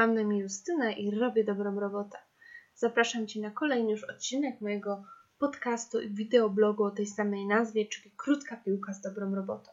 [0.00, 2.18] Mam na imię Justyna i robię dobrą robotę.
[2.74, 5.04] Zapraszam Cię na kolejny już odcinek mojego
[5.38, 9.70] podcastu i wideoblogu o tej samej nazwie, czyli Krótka Piłka z dobrą robotą.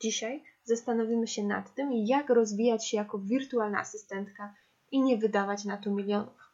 [0.00, 4.54] Dzisiaj zastanowimy się nad tym, jak rozwijać się jako wirtualna asystentka
[4.92, 6.52] i nie wydawać na to milionów.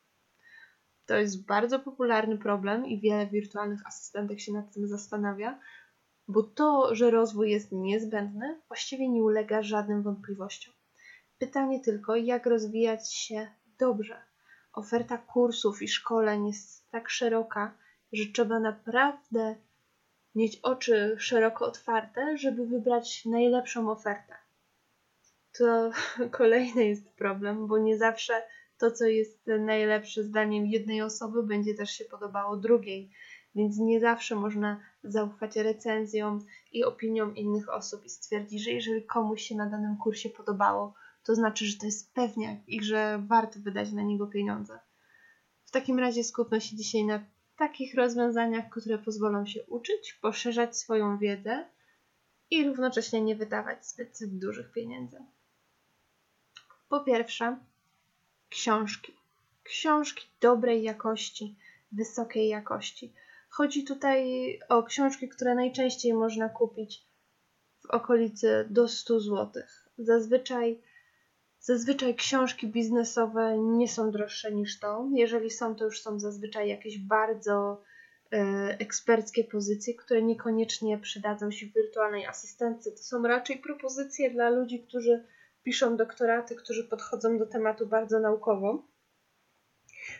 [1.06, 5.60] To jest bardzo popularny problem i wiele wirtualnych asystentek się nad tym zastanawia,
[6.28, 10.74] bo to, że rozwój jest niezbędny, właściwie nie ulega żadnym wątpliwościom.
[11.42, 14.22] Pytanie tylko, jak rozwijać się dobrze.
[14.72, 17.74] Oferta kursów i szkoleń jest tak szeroka,
[18.12, 19.56] że trzeba naprawdę
[20.34, 24.34] mieć oczy szeroko otwarte, żeby wybrać najlepszą ofertę.
[25.58, 25.90] To
[26.38, 28.42] kolejny jest problem, bo nie zawsze
[28.78, 33.10] to, co jest najlepsze zdaniem jednej osoby, będzie też się podobało drugiej,
[33.54, 39.42] więc nie zawsze można zaufać recenzjom i opiniom innych osób i stwierdzić, że jeżeli komuś
[39.42, 43.92] się na danym kursie podobało, to znaczy, że to jest pewniak i że warto wydać
[43.92, 44.78] na niego pieniądze.
[45.64, 47.24] W takim razie skupmy się dzisiaj na
[47.56, 51.64] takich rozwiązaniach, które pozwolą się uczyć, poszerzać swoją wiedzę
[52.50, 55.18] i równocześnie nie wydawać zbyt dużych pieniędzy.
[56.88, 57.56] Po pierwsze,
[58.48, 59.16] książki.
[59.62, 61.56] Książki dobrej jakości,
[61.92, 63.12] wysokiej jakości.
[63.48, 64.20] Chodzi tutaj
[64.68, 67.02] o książki, które najczęściej można kupić
[67.80, 69.62] w okolicy do 100 zł.
[69.98, 70.82] Zazwyczaj
[71.64, 75.08] Zazwyczaj książki biznesowe nie są droższe niż to.
[75.14, 77.82] Jeżeli są, to już są zazwyczaj jakieś bardzo
[78.32, 78.36] e,
[78.78, 82.90] eksperckie pozycje, które niekoniecznie przydadzą się wirtualnej asystentce.
[82.90, 85.24] To są raczej propozycje dla ludzi, którzy
[85.62, 88.88] piszą doktoraty, którzy podchodzą do tematu bardzo naukowo.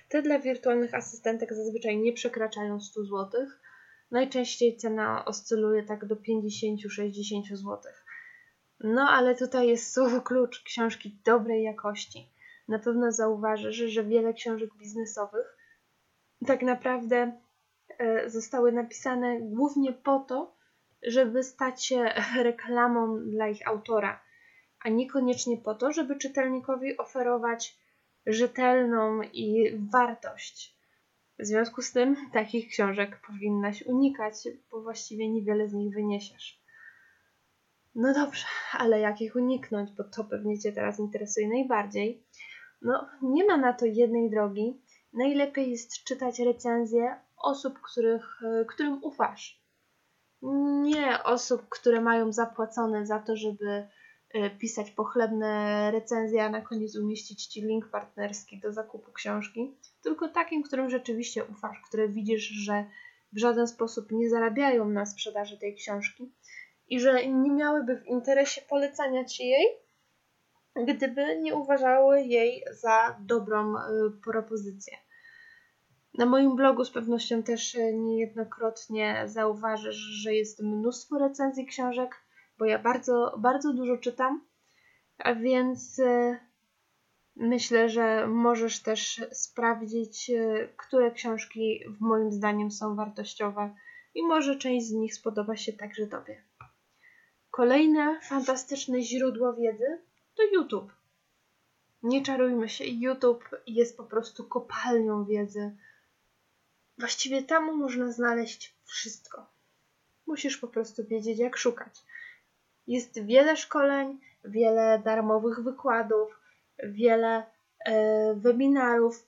[0.09, 3.47] Te dla wirtualnych asystentek zazwyczaj nie przekraczają 100 zł.
[4.11, 7.93] Najczęściej cena oscyluje tak do 50-60 zł.
[8.85, 12.29] No, ale tutaj jest słowo klucz książki dobrej jakości.
[12.69, 15.57] Na pewno zauważysz, że wiele książek biznesowych
[16.47, 17.41] tak naprawdę
[17.99, 20.57] e, zostały napisane głównie po to,
[21.03, 22.05] żeby stać się
[22.43, 24.21] reklamą dla ich autora,
[24.85, 27.79] a niekoniecznie po to, żeby czytelnikowi oferować
[28.27, 30.77] rzetelną i wartość.
[31.39, 34.35] W związku z tym takich książek powinnaś unikać,
[34.71, 36.62] bo właściwie niewiele z nich wyniesiesz.
[37.95, 42.23] No dobrze, ale jak ich uniknąć, bo to pewnie Cię teraz interesuje najbardziej.
[42.83, 44.81] No, nie ma na to jednej drogi.
[45.13, 49.63] Najlepiej jest czytać recenzje osób, których, e, którym ufasz.
[50.83, 53.89] Nie osób, które mają zapłacone za to, żeby
[54.35, 60.29] e, pisać pochlebne recenzje, a na koniec umieścić Ci link partnerski do zakupu książki, tylko
[60.29, 62.85] takim, którym rzeczywiście ufasz, które widzisz, że
[63.33, 66.33] w żaden sposób nie zarabiają na sprzedaży tej książki,
[66.93, 69.67] i że nie miałyby w interesie polecania ci jej,
[70.87, 73.81] gdyby nie uważały jej za dobrą y,
[74.25, 74.97] propozycję.
[76.15, 82.15] Na moim blogu z pewnością też y, niejednokrotnie zauważysz, że jest mnóstwo recenzji książek,
[82.59, 84.45] bo ja bardzo, bardzo dużo czytam,
[85.19, 86.39] a więc y,
[87.37, 90.31] myślę, że możesz też sprawdzić,
[90.77, 93.75] które książki w moim zdaniem są wartościowe
[94.15, 96.52] i może część z nich spodoba się także Tobie.
[97.53, 99.99] Kolejne fantastyczne źródło wiedzy
[100.37, 100.93] to YouTube.
[102.03, 105.77] Nie czarujmy się, YouTube jest po prostu kopalnią wiedzy.
[106.99, 109.47] Właściwie tam można znaleźć wszystko.
[110.27, 112.01] Musisz po prostu wiedzieć, jak szukać.
[112.87, 116.41] Jest wiele szkoleń, wiele darmowych wykładów,
[116.83, 117.47] wiele
[117.85, 119.27] e, webinarów.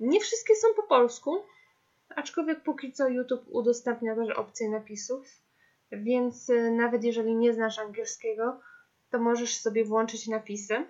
[0.00, 1.36] Nie wszystkie są po polsku,
[2.08, 5.45] aczkolwiek póki co YouTube udostępnia też opcję napisów
[5.92, 8.60] więc y, nawet jeżeli nie znasz angielskiego,
[9.10, 10.86] to możesz sobie włączyć napisy.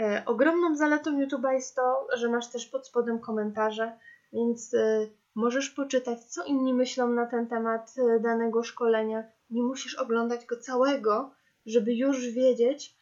[0.00, 3.98] E, ogromną zaletą YouTube'a jest to, że masz też pod spodem komentarze,
[4.32, 9.24] więc y, możesz poczytać, co inni myślą na ten temat y, danego szkolenia.
[9.50, 11.34] Nie musisz oglądać go całego,
[11.66, 12.96] żeby już wiedzieć,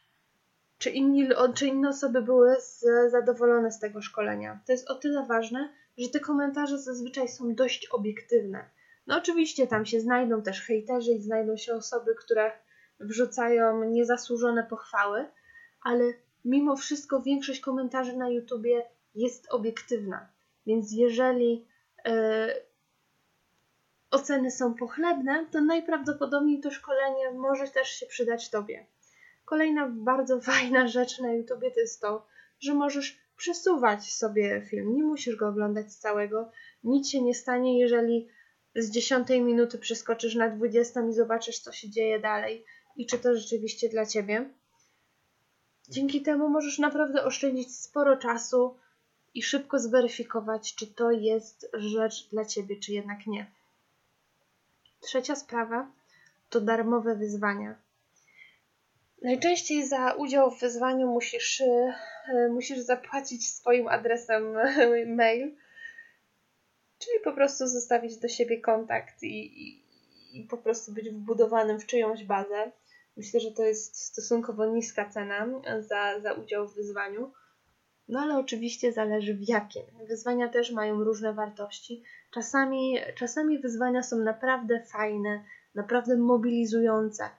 [0.79, 2.56] czy, inni, czy inne osoby były
[3.09, 4.61] zadowolone z tego szkolenia.
[4.67, 8.71] To jest o tyle ważne, że te komentarze zazwyczaj są dość obiektywne.
[9.09, 12.53] No oczywiście tam się znajdą też hejterzy i znajdą się osoby, które
[13.01, 15.27] wrzucają niezasłużone pochwały,
[15.83, 16.05] ale
[16.45, 18.83] mimo wszystko większość komentarzy na YouTubie
[19.15, 20.29] jest obiektywna.
[20.67, 21.67] Więc jeżeli
[22.05, 22.55] e,
[24.11, 28.87] oceny są pochlebne, to najprawdopodobniej to szkolenie może też się przydać Tobie.
[29.45, 32.27] Kolejna bardzo fajna rzecz na YouTubie to jest to,
[32.61, 34.95] że możesz przesuwać sobie film.
[34.95, 36.51] Nie musisz go oglądać całego.
[36.85, 38.29] Nic się nie stanie, jeżeli
[38.79, 42.65] z dziesiątej minuty przeskoczysz na dwudziestą i zobaczysz, co się dzieje dalej
[42.97, 44.51] i czy to rzeczywiście dla ciebie.
[45.89, 48.77] Dzięki temu możesz naprawdę oszczędzić sporo czasu
[49.35, 53.47] i szybko zweryfikować, czy to jest rzecz dla ciebie, czy jednak nie.
[55.01, 55.91] Trzecia sprawa
[56.51, 57.75] to darmowe wyzwania.
[59.23, 64.57] Najczęściej za udział w wyzwaniu musisz, e, musisz zapłacić swoim adresem
[65.17, 65.57] mail,
[66.99, 69.83] czyli po prostu zostawić do siebie kontakt i, i,
[70.33, 72.73] i po prostu być wbudowanym w czyjąś bazę.
[73.17, 75.47] Myślę, że to jest stosunkowo niska cena
[75.81, 77.33] za, za udział w wyzwaniu.
[78.09, 79.83] No ale oczywiście zależy w jakim.
[80.09, 82.03] Wyzwania też mają różne wartości.
[82.31, 87.31] Czasami, czasami wyzwania są naprawdę fajne, naprawdę mobilizujące.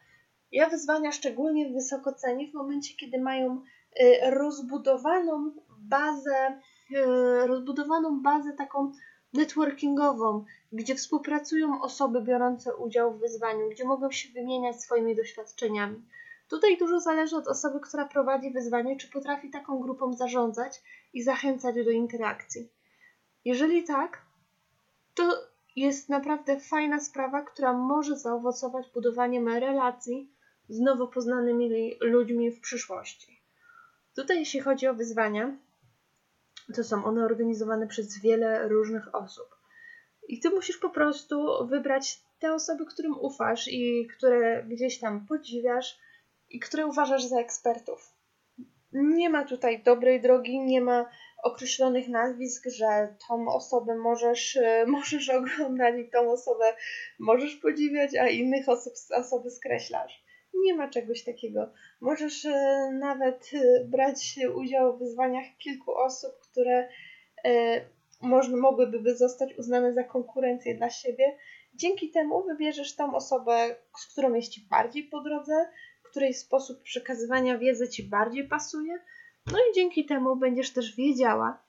[0.51, 3.63] Ja wyzwania szczególnie wysoko cenię w momencie, kiedy mają
[4.01, 6.59] y, rozbudowaną bazę,
[6.91, 8.91] y, rozbudowaną bazę taką
[9.33, 16.01] networkingową, gdzie współpracują osoby biorące udział w wyzwaniu, gdzie mogą się wymieniać swoimi doświadczeniami.
[16.49, 20.81] Tutaj dużo zależy od osoby, która prowadzi wyzwanie, czy potrafi taką grupą zarządzać
[21.13, 22.69] i zachęcać do interakcji.
[23.45, 24.21] Jeżeli tak,
[25.15, 30.31] to jest naprawdę fajna sprawa, która może zaowocować budowaniem relacji
[30.69, 33.41] z nowo poznanymi ludźmi w przyszłości.
[34.15, 35.57] Tutaj, jeśli chodzi o wyzwania,
[36.75, 39.47] to są one organizowane przez wiele różnych osób.
[40.27, 45.99] I ty musisz po prostu wybrać te osoby, którym ufasz i które gdzieś tam podziwiasz
[46.49, 48.13] i które uważasz za ekspertów.
[48.91, 51.09] Nie ma tutaj dobrej drogi, nie ma
[51.43, 56.73] określonych nazwisk, że tą osobę możesz, e, możesz oglądać i tą osobę
[57.19, 60.23] możesz podziwiać, a innych osób, osoby skreślasz.
[60.65, 61.73] Nie ma czegoś takiego.
[62.01, 66.89] Możesz e, nawet e, brać udział w wyzwaniach kilku osób, które
[68.21, 71.37] można, mogłyby zostać uznane za konkurencję dla siebie.
[71.73, 75.69] Dzięki temu wybierzesz tą osobę, z którą jest Ci bardziej po drodze,
[76.03, 78.99] której sposób przekazywania wiedzy Ci bardziej pasuje.
[79.51, 81.63] No i dzięki temu będziesz też wiedziała,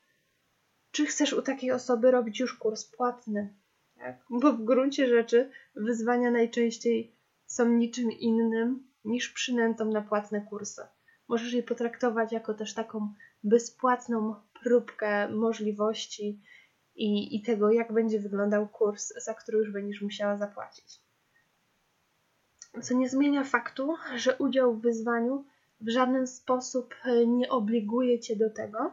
[0.91, 3.55] czy chcesz u takiej osoby robić już kurs płatny.
[3.99, 4.17] Tak?
[4.31, 7.17] Bo w gruncie rzeczy wyzwania najczęściej
[7.51, 10.83] są niczym innym niż przynętą na płatne kursy.
[11.29, 13.13] Możesz je potraktować jako też taką
[13.45, 16.43] bezpłatną próbkę możliwości
[16.95, 21.01] i, i tego, jak będzie wyglądał kurs, za który już będziesz musiała zapłacić
[22.83, 25.45] co nie zmienia faktu, że udział w wyzwaniu
[25.81, 26.95] w żaden sposób
[27.27, 28.93] nie obliguje cię do tego,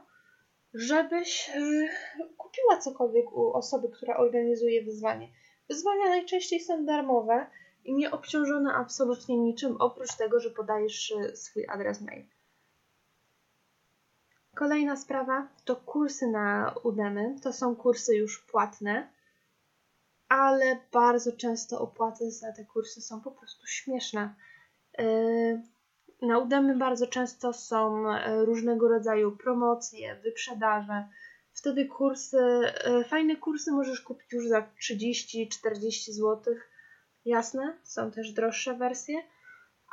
[0.73, 1.61] żebyś e,
[2.37, 5.29] kupiła cokolwiek u osoby, która organizuje wyzwanie.
[5.69, 7.47] Wyzwania najczęściej są darmowe
[7.87, 12.25] i nie obciążone absolutnie niczym, oprócz tego, że podajesz e, swój adres mail.
[14.55, 17.35] Kolejna sprawa to kursy na Udemy.
[17.43, 19.17] To są kursy już płatne
[20.29, 24.33] ale bardzo często opłaty za te kursy są po prostu śmieszne.
[24.97, 25.61] Yy,
[26.21, 31.07] na Udemy bardzo często są e, różnego rodzaju promocje, wyprzedaże.
[31.53, 32.37] Wtedy kursy,
[33.09, 36.55] fajne kursy możesz kupić już za 30-40 zł.
[37.27, 39.17] Jasne, są też droższe wersje,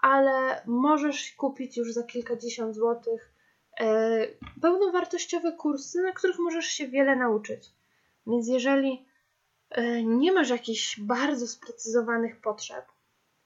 [0.02, 3.32] ale możesz kupić już za kilkadziesiąt złotych
[3.80, 4.26] e,
[4.62, 7.70] pełnowartościowe kursy, na których możesz się wiele nauczyć.
[8.26, 9.06] Więc jeżeli
[9.74, 12.84] E, nie masz jakichś bardzo sprecyzowanych potrzeb,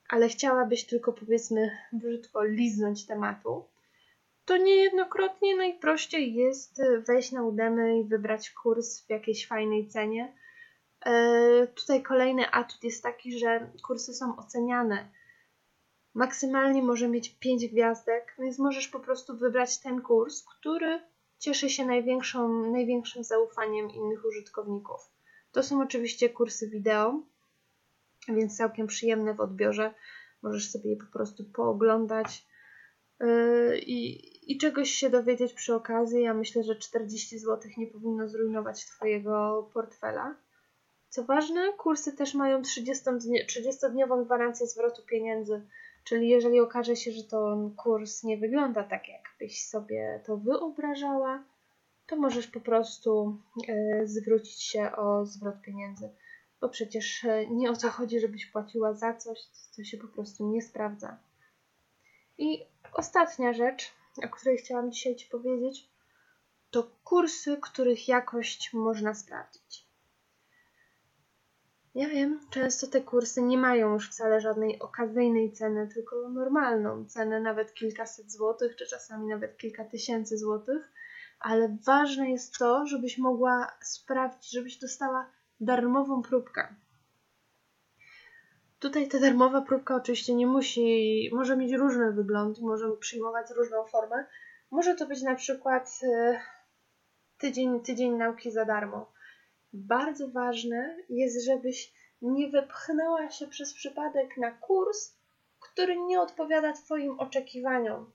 [0.09, 3.65] ale chciałabyś tylko powiedzmy brzydko liznąć tematu,
[4.45, 10.33] to niejednokrotnie najprościej jest wejść na Udemy i wybrać kurs w jakiejś fajnej cenie.
[11.07, 15.09] E, tutaj kolejny atut jest taki, że kursy są oceniane.
[16.15, 21.01] Maksymalnie może mieć 5 gwiazdek, więc możesz po prostu wybrać ten kurs, który
[21.39, 25.01] cieszy się największą, największym zaufaniem innych użytkowników.
[25.53, 27.23] To są oczywiście kursy wideo,
[28.29, 29.95] więc całkiem przyjemne w odbiorze.
[30.43, 32.47] Możesz sobie je po prostu pooglądać
[33.21, 36.23] yy, i, i czegoś się dowiedzieć przy okazji.
[36.23, 40.35] Ja myślę, że 40 zł nie powinno zrujnować Twojego portfela.
[41.11, 45.63] Co ważne, kursy też mają 30-dniową gwarancję zwrotu pieniędzy,
[46.05, 51.45] czyli jeżeli okaże się, że ten kurs nie wygląda tak, jakbyś sobie to wyobrażała,
[52.07, 53.39] to możesz po prostu
[53.69, 56.11] e, zwrócić się o zwrot pieniędzy.
[56.61, 59.39] Bo przecież e, nie o to chodzi, żebyś płaciła za coś,
[59.71, 61.19] co się po prostu nie sprawdza.
[62.39, 63.93] I ostatnia rzecz,
[64.25, 65.89] o której chciałam dzisiaj Ci powiedzieć,
[66.71, 69.88] to kursy, których jakość można sprawdzić.
[71.99, 77.41] Ja wiem, często te kursy nie mają już wcale żadnej okazyjnej ceny, tylko normalną cenę,
[77.41, 80.93] nawet kilkaset złotych, czy czasami nawet kilka tysięcy złotych
[81.41, 86.75] ale ważne jest to, żebyś mogła sprawdzić, żebyś dostała darmową próbkę.
[88.79, 94.25] Tutaj ta darmowa próbka oczywiście nie musi, może mieć różny wygląd, może przyjmować różną formę.
[94.71, 96.41] Może to być na przykład e,
[97.39, 99.13] tydzień, tydzień nauki za darmo.
[99.73, 105.15] Bardzo ważne jest, żebyś nie wepchnęła się przez przypadek na kurs,
[105.61, 108.13] który nie odpowiada Twoim oczekiwaniom.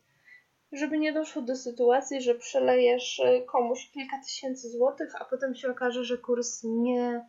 [0.72, 5.72] Żeby nie doszło do sytuacji, że przelejesz e, komuś kilka tysięcy złotych, a potem się
[5.72, 7.28] okaże, że kurs nie,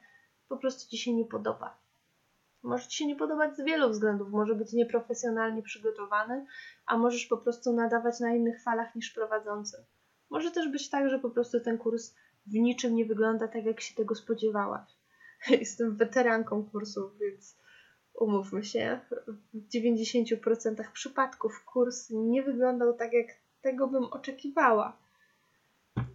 [0.48, 1.76] po prostu Ci się nie podoba.
[2.62, 4.30] Może Ci się nie podobać z wielu względów.
[4.30, 6.46] Może być nieprofesjonalnie przygotowany,
[6.86, 9.84] a możesz po prostu nadawać na innych falach niż prowadzący.
[10.30, 12.14] Może też być tak, że po prostu ten kurs
[12.46, 14.90] w niczym nie wygląda tak, jak się tego spodziewałaś.
[15.60, 17.56] Jestem weteranką kursów, więc
[18.14, 19.00] umówmy się,
[19.54, 23.26] w 90% przypadków kurs nie wyglądał tak, jak
[23.62, 24.96] tego bym oczekiwała.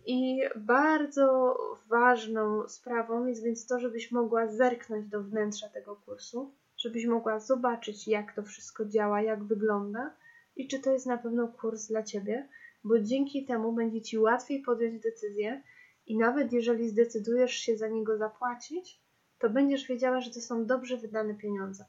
[0.05, 1.57] I bardzo
[1.88, 8.07] ważną sprawą jest więc to, żebyś mogła zerknąć do wnętrza tego kursu, żebyś mogła zobaczyć,
[8.07, 10.13] jak to wszystko działa, jak wygląda
[10.55, 12.48] i czy to jest na pewno kurs dla ciebie,
[12.83, 15.62] bo dzięki temu będzie ci łatwiej podjąć decyzję
[16.10, 19.01] i nawet jeżeli zdecydujesz się za niego zapłacić,
[19.39, 21.86] to będziesz wiedziała, że to są dobrze wydane pieniądze.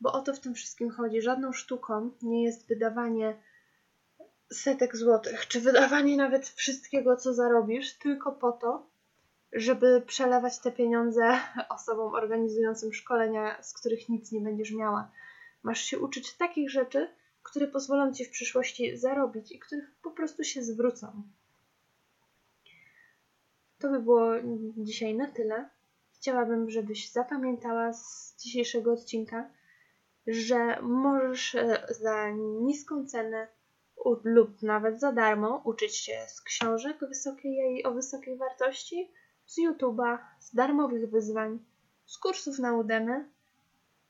[0.00, 1.22] Bo o to w tym wszystkim chodzi.
[1.22, 3.42] Żadną sztuką nie jest wydawanie
[4.52, 8.90] setek złotych, czy wydawanie nawet wszystkiego, co zarobisz, tylko po to,
[9.52, 15.10] żeby przelewać te pieniądze osobom organizującym szkolenia, z których nic nie będziesz miała.
[15.62, 17.08] Masz się uczyć takich rzeczy,
[17.42, 21.22] które pozwolą ci w przyszłości zarobić i których po prostu się zwrócą.
[23.80, 24.30] To by było
[24.76, 25.68] dzisiaj na tyle.
[26.12, 29.50] Chciałabym, żebyś zapamiętała z dzisiejszego odcinka,
[30.26, 33.48] że możesz e, za niską cenę
[34.24, 39.10] lub nawet za darmo uczyć się z książek wysokiej, o wysokiej wartości,
[39.46, 41.58] z YouTube'a, z darmowych wyzwań,
[42.06, 43.28] z kursów na Udemy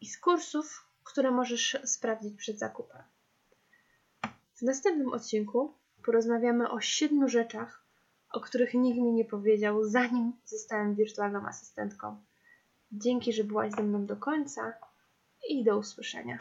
[0.01, 3.03] i z kursów, które możesz sprawdzić przed zakupem.
[4.55, 5.75] W następnym odcinku
[6.05, 7.80] porozmawiamy o siedmiu rzeczach,
[8.33, 12.25] o których nikt mi nie powiedział, zanim zostałem wirtualną asystentką.
[12.93, 14.73] Dzięki, że byłaś ze mną do końca
[15.49, 16.39] i do usłyszenia.